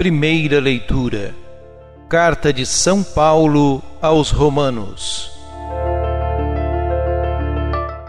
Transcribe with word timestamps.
Primeira 0.00 0.58
leitura. 0.60 1.34
Carta 2.08 2.54
de 2.54 2.64
São 2.64 3.02
Paulo 3.02 3.82
aos 4.00 4.30
Romanos. 4.30 5.30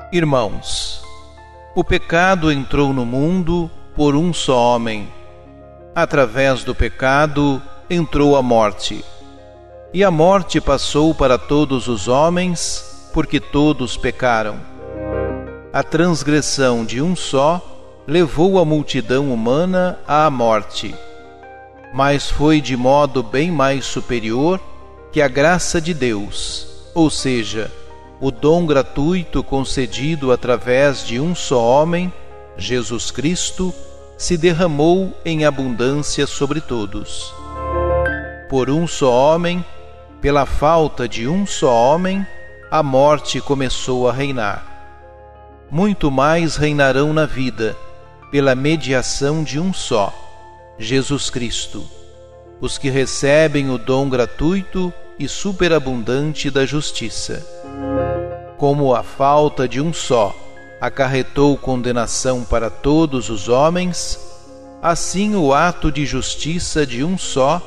Irmãos, 0.09 1.03
o 1.75 1.83
pecado 1.83 2.49
entrou 2.49 2.93
no 2.93 3.05
mundo 3.05 3.69
por 3.93 4.15
um 4.15 4.31
só 4.31 4.73
homem. 4.73 5.09
Através 5.93 6.63
do 6.63 6.73
pecado 6.73 7.61
entrou 7.89 8.37
a 8.37 8.41
morte. 8.41 9.03
E 9.93 10.01
a 10.01 10.09
morte 10.09 10.61
passou 10.61 11.13
para 11.13 11.37
todos 11.37 11.89
os 11.89 12.07
homens, 12.07 13.09
porque 13.13 13.37
todos 13.37 13.97
pecaram. 13.97 14.55
A 15.73 15.83
transgressão 15.83 16.85
de 16.85 17.01
um 17.01 17.17
só 17.17 17.59
levou 18.07 18.59
a 18.59 18.63
multidão 18.63 19.33
humana 19.33 19.99
à 20.07 20.29
morte 20.29 20.95
mas 21.93 22.29
foi 22.29 22.61
de 22.61 22.77
modo 22.77 23.21
bem 23.21 23.51
mais 23.51 23.85
superior 23.85 24.59
que 25.11 25.21
a 25.21 25.27
graça 25.27 25.81
de 25.81 25.93
Deus, 25.93 26.89
ou 26.95 27.09
seja, 27.09 27.71
o 28.19 28.31
dom 28.31 28.65
gratuito 28.65 29.43
concedido 29.43 30.31
através 30.31 31.05
de 31.05 31.19
um 31.19 31.35
só 31.35 31.61
homem, 31.61 32.11
Jesus 32.55 33.11
Cristo, 33.11 33.73
se 34.17 34.37
derramou 34.37 35.11
em 35.25 35.43
abundância 35.43 36.25
sobre 36.25 36.61
todos. 36.61 37.33
Por 38.49 38.69
um 38.69 38.87
só 38.87 39.11
homem, 39.11 39.65
pela 40.21 40.45
falta 40.45 41.09
de 41.09 41.27
um 41.27 41.45
só 41.45 41.73
homem, 41.73 42.25
a 42.69 42.81
morte 42.81 43.41
começou 43.41 44.07
a 44.07 44.13
reinar. 44.13 44.67
Muito 45.69 46.11
mais 46.11 46.55
reinarão 46.55 47.11
na 47.11 47.25
vida, 47.25 47.75
pela 48.29 48.55
mediação 48.55 49.43
de 49.43 49.59
um 49.59 49.73
só 49.73 50.20
Jesus 50.81 51.29
Cristo, 51.29 51.87
os 52.59 52.79
que 52.79 52.89
recebem 52.89 53.69
o 53.69 53.77
dom 53.77 54.09
gratuito 54.09 54.91
e 55.19 55.27
superabundante 55.27 56.49
da 56.49 56.65
justiça. 56.65 57.45
Como 58.57 58.95
a 58.95 59.03
falta 59.03 59.67
de 59.67 59.79
um 59.79 59.93
só 59.93 60.35
acarretou 60.81 61.55
condenação 61.55 62.43
para 62.43 62.71
todos 62.71 63.29
os 63.29 63.47
homens, 63.47 64.19
assim 64.81 65.35
o 65.35 65.53
ato 65.53 65.91
de 65.91 66.03
justiça 66.03 66.83
de 66.83 67.03
um 67.03 67.15
só 67.15 67.61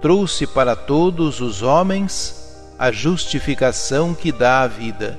trouxe 0.00 0.46
para 0.46 0.74
todos 0.74 1.42
os 1.42 1.60
homens 1.60 2.64
a 2.78 2.90
justificação 2.90 4.14
que 4.14 4.32
dá 4.32 4.62
a 4.62 4.66
vida. 4.66 5.18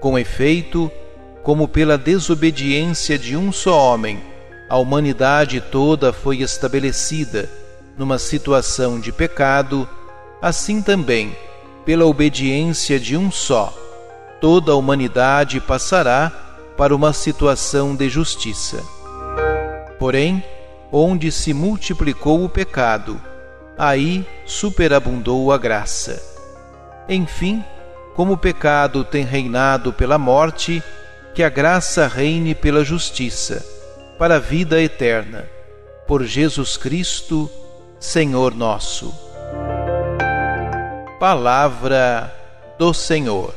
Com 0.00 0.18
efeito, 0.18 0.90
como 1.42 1.68
pela 1.68 1.98
desobediência 1.98 3.18
de 3.18 3.36
um 3.36 3.52
só 3.52 3.92
homem, 3.92 4.30
a 4.70 4.78
humanidade 4.78 5.60
toda 5.60 6.12
foi 6.12 6.42
estabelecida 6.42 7.50
numa 7.98 8.20
situação 8.20 9.00
de 9.00 9.10
pecado, 9.10 9.86
assim 10.40 10.80
também, 10.80 11.36
pela 11.84 12.06
obediência 12.06 13.00
de 13.00 13.16
um 13.16 13.32
só, 13.32 13.74
toda 14.40 14.70
a 14.70 14.76
humanidade 14.76 15.60
passará 15.60 16.30
para 16.76 16.94
uma 16.94 17.12
situação 17.12 17.96
de 17.96 18.08
justiça. 18.08 18.80
Porém, 19.98 20.40
onde 20.92 21.32
se 21.32 21.52
multiplicou 21.52 22.44
o 22.44 22.48
pecado, 22.48 23.20
aí 23.76 24.24
superabundou 24.46 25.50
a 25.50 25.58
graça. 25.58 26.22
Enfim, 27.08 27.64
como 28.14 28.34
o 28.34 28.38
pecado 28.38 29.02
tem 29.02 29.24
reinado 29.24 29.92
pela 29.92 30.16
morte, 30.16 30.80
que 31.34 31.42
a 31.42 31.48
graça 31.48 32.06
reine 32.06 32.54
pela 32.54 32.84
justiça 32.84 33.79
para 34.20 34.36
a 34.36 34.38
vida 34.38 34.78
eterna. 34.78 35.48
Por 36.06 36.24
Jesus 36.24 36.76
Cristo, 36.76 37.50
Senhor 37.98 38.54
nosso. 38.54 39.14
Palavra 41.18 42.30
do 42.78 42.92
Senhor. 42.92 43.54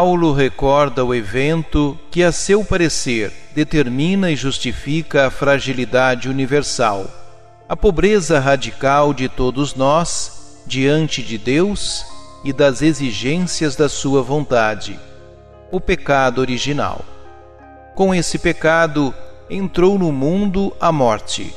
Paulo 0.00 0.32
recorda 0.32 1.04
o 1.04 1.14
evento 1.14 1.94
que, 2.10 2.22
a 2.22 2.32
seu 2.32 2.64
parecer, 2.64 3.30
determina 3.54 4.30
e 4.30 4.34
justifica 4.34 5.26
a 5.26 5.30
fragilidade 5.30 6.26
universal, 6.26 7.04
a 7.68 7.76
pobreza 7.76 8.38
radical 8.38 9.12
de 9.12 9.28
todos 9.28 9.74
nós 9.74 10.62
diante 10.66 11.22
de 11.22 11.36
Deus 11.36 12.02
e 12.42 12.50
das 12.50 12.80
exigências 12.80 13.76
da 13.76 13.90
Sua 13.90 14.22
vontade, 14.22 14.98
o 15.70 15.78
pecado 15.78 16.40
original. 16.40 17.04
Com 17.94 18.14
esse 18.14 18.38
pecado 18.38 19.14
entrou 19.50 19.98
no 19.98 20.10
mundo 20.10 20.74
a 20.80 20.90
morte. 20.90 21.54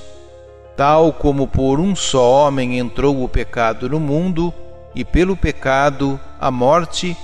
Tal 0.75 1.13
como 1.13 1.47
por 1.47 1.79
um 1.79 1.95
só 1.95 2.45
homem 2.45 2.77
entrou 2.77 3.23
o 3.23 3.29
pecado 3.29 3.87
no 3.87 4.01
mundo, 4.01 4.53
e 4.93 5.05
pelo 5.05 5.37
pecado 5.37 6.19
a 6.41 6.51
morte, 6.51 7.15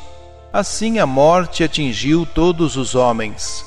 Assim 0.52 0.98
a 0.98 1.06
morte 1.06 1.64
atingiu 1.64 2.26
todos 2.26 2.76
os 2.76 2.96
homens, 2.96 3.64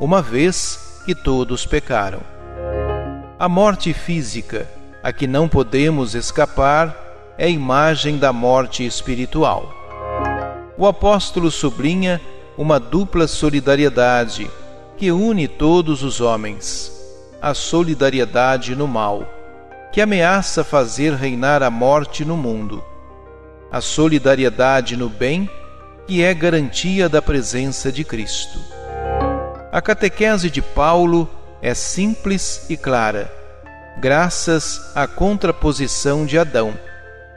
uma 0.00 0.20
vez 0.20 1.00
que 1.06 1.14
todos 1.14 1.64
pecaram. 1.64 2.20
A 3.38 3.48
morte 3.48 3.92
física, 3.92 4.68
a 5.00 5.12
que 5.12 5.28
não 5.28 5.48
podemos 5.48 6.16
escapar, 6.16 7.34
é 7.38 7.48
imagem 7.48 8.18
da 8.18 8.32
morte 8.32 8.84
espiritual. 8.84 9.72
O 10.76 10.88
apóstolo 10.88 11.52
sublinha 11.52 12.20
uma 12.58 12.80
dupla 12.80 13.28
solidariedade 13.28 14.50
que 14.96 15.12
une 15.12 15.46
todos 15.46 16.02
os 16.02 16.20
homens: 16.20 16.90
a 17.40 17.54
solidariedade 17.54 18.74
no 18.74 18.88
mal, 18.88 19.24
que 19.92 20.00
ameaça 20.00 20.64
fazer 20.64 21.14
reinar 21.14 21.62
a 21.62 21.70
morte 21.70 22.24
no 22.24 22.36
mundo, 22.36 22.82
a 23.70 23.80
solidariedade 23.80 24.96
no 24.96 25.08
bem, 25.08 25.48
que 26.06 26.22
é 26.22 26.34
garantia 26.34 27.08
da 27.08 27.22
presença 27.22 27.90
de 27.90 28.04
Cristo. 28.04 28.58
A 29.72 29.80
catequese 29.80 30.50
de 30.50 30.60
Paulo 30.60 31.28
é 31.60 31.74
simples 31.74 32.66
e 32.68 32.76
clara, 32.76 33.32
graças 33.98 34.92
à 34.94 35.06
contraposição 35.06 36.26
de 36.26 36.38
Adão, 36.38 36.74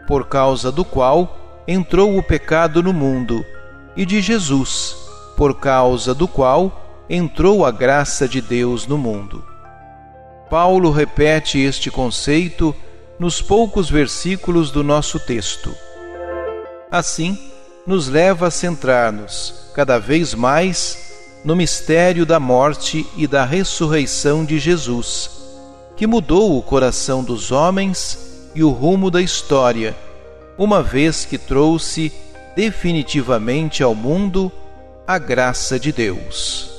por 0.07 0.27
causa 0.27 0.71
do 0.71 0.83
qual 0.83 1.63
entrou 1.67 2.17
o 2.17 2.23
pecado 2.23 2.83
no 2.83 2.93
mundo, 2.93 3.43
e 3.95 4.05
de 4.05 4.21
Jesus, 4.21 4.95
por 5.35 5.59
causa 5.59 6.13
do 6.13 6.27
qual 6.27 7.05
entrou 7.09 7.65
a 7.65 7.71
graça 7.71 8.27
de 8.27 8.41
Deus 8.41 8.85
no 8.85 8.97
mundo. 8.97 9.43
Paulo 10.49 10.91
repete 10.91 11.59
este 11.59 11.89
conceito 11.89 12.75
nos 13.19 13.41
poucos 13.41 13.89
versículos 13.89 14.71
do 14.71 14.83
nosso 14.83 15.19
texto. 15.19 15.73
Assim, 16.91 17.37
nos 17.87 18.09
leva 18.09 18.47
a 18.47 18.51
centrar-nos 18.51 19.71
cada 19.73 19.97
vez 19.97 20.33
mais 20.33 21.39
no 21.45 21.55
mistério 21.55 22.25
da 22.25 22.39
morte 22.39 23.07
e 23.15 23.25
da 23.25 23.45
ressurreição 23.45 24.43
de 24.43 24.59
Jesus, 24.59 25.29
que 25.95 26.05
mudou 26.05 26.57
o 26.57 26.61
coração 26.61 27.23
dos 27.23 27.49
homens 27.49 28.51
e 28.53 28.61
o 28.61 28.69
rumo 28.69 29.09
da 29.09 29.21
história, 29.21 29.95
uma 30.57 30.83
vez 30.83 31.23
que 31.23 31.37
trouxe 31.37 32.11
definitivamente 32.55 33.81
ao 33.81 33.95
mundo 33.95 34.51
a 35.07 35.17
graça 35.17 35.79
de 35.79 35.93
Deus. 35.93 36.76